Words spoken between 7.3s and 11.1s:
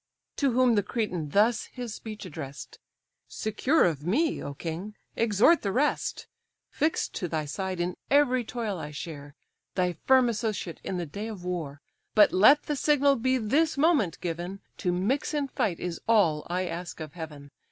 side, in every toil I share, Thy firm associate in the